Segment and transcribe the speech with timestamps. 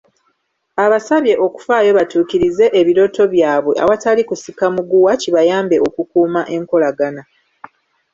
[0.85, 7.21] Abasabye okufaayo batuukirize ebirooto byabwe awatali kusika muguwa kibayambe okukuuma enkolagana.